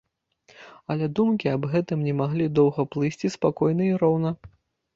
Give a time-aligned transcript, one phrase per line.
[0.93, 4.29] Але думкі аб гэтым не маглі доўга плысці спакойна і роўна.